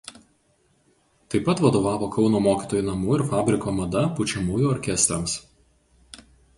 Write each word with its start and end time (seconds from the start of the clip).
Taip 1.33 1.45
pat 1.49 1.61
vadovavo 1.65 2.09
Kauno 2.17 2.41
mokytojų 2.47 2.87
namų 2.89 3.15
ir 3.19 3.27
fabriko 3.35 3.77
„Mada“ 3.83 4.05
pučiamųjų 4.19 4.75
orkestrams. 4.75 5.41